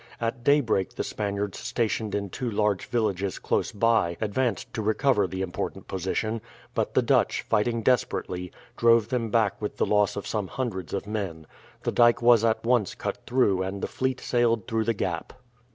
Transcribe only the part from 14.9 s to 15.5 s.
gap.